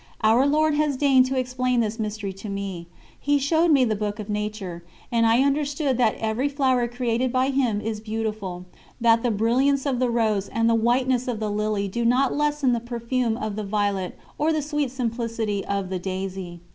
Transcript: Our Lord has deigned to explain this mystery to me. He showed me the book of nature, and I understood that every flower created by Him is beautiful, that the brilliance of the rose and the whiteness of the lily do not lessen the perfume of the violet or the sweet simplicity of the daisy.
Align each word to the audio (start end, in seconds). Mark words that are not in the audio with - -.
Our 0.23 0.47
Lord 0.47 0.73
has 0.73 0.97
deigned 0.97 1.27
to 1.27 1.37
explain 1.37 1.79
this 1.79 1.99
mystery 1.99 2.33
to 2.33 2.49
me. 2.49 2.87
He 3.19 3.37
showed 3.37 3.69
me 3.69 3.85
the 3.85 3.95
book 3.95 4.17
of 4.17 4.31
nature, 4.31 4.83
and 5.11 5.27
I 5.27 5.43
understood 5.43 5.99
that 5.99 6.15
every 6.15 6.49
flower 6.49 6.87
created 6.87 7.31
by 7.31 7.51
Him 7.51 7.79
is 7.79 7.99
beautiful, 7.99 8.65
that 8.99 9.21
the 9.21 9.29
brilliance 9.29 9.85
of 9.85 9.99
the 9.99 10.09
rose 10.09 10.49
and 10.49 10.67
the 10.67 10.73
whiteness 10.73 11.27
of 11.27 11.39
the 11.39 11.51
lily 11.51 11.87
do 11.87 12.03
not 12.03 12.35
lessen 12.35 12.73
the 12.73 12.79
perfume 12.79 13.37
of 13.37 13.55
the 13.55 13.63
violet 13.63 14.17
or 14.39 14.51
the 14.51 14.63
sweet 14.63 14.89
simplicity 14.89 15.63
of 15.65 15.89
the 15.91 15.99
daisy. 15.99 16.61